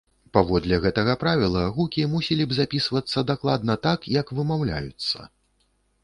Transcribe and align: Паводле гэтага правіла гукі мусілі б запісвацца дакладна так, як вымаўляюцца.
Паводле 0.35 0.77
гэтага 0.83 1.13
правіла 1.23 1.65
гукі 1.75 2.05
мусілі 2.13 2.47
б 2.53 2.57
запісвацца 2.59 3.23
дакладна 3.31 3.75
так, 3.85 4.07
як 4.15 4.33
вымаўляюцца. 4.39 5.29